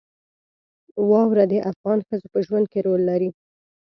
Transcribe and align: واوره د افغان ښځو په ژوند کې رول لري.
واوره 1.09 1.43
د 1.51 1.53
افغان 1.71 1.99
ښځو 2.07 2.27
په 2.33 2.39
ژوند 2.45 2.65
کې 2.71 2.79
رول 2.87 3.01
لري. 3.09 3.29